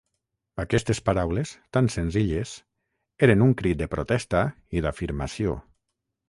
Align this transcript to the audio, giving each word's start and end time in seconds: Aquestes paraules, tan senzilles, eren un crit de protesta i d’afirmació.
Aquestes 0.61 1.01
paraules, 1.09 1.51
tan 1.77 1.89
senzilles, 1.95 2.53
eren 3.29 3.45
un 3.49 3.53
crit 3.61 3.81
de 3.83 3.89
protesta 3.93 4.43
i 4.79 4.85
d’afirmació. 4.87 5.55